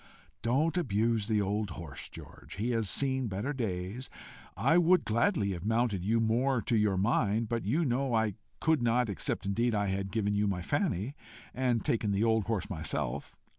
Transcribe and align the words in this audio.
"Don't 0.41 0.79
abuse 0.79 1.27
the 1.27 1.41
old 1.43 1.69
horse, 1.77 2.09
George: 2.09 2.55
he 2.55 2.71
has 2.71 2.89
seen 2.89 3.27
better 3.27 3.53
days. 3.53 4.09
I 4.57 4.79
would 4.79 5.05
gladly 5.05 5.51
have 5.51 5.63
mounted 5.63 6.03
you 6.03 6.19
more 6.19 6.59
to 6.63 6.75
your 6.75 6.97
mind, 6.97 7.47
but 7.49 7.65
you 7.65 7.85
know 7.85 8.15
I 8.15 8.33
could 8.59 8.81
not 8.81 9.09
except 9.09 9.45
indeed 9.45 9.75
I 9.75 9.89
had 9.89 10.11
given 10.11 10.33
you 10.33 10.47
my 10.47 10.63
Fanny, 10.63 11.13
and 11.53 11.85
taken 11.85 12.13
the 12.13 12.23
old 12.23 12.45
horse 12.45 12.67
myself. 12.67 13.35